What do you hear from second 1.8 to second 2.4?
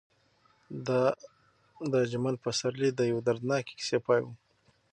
د اجمل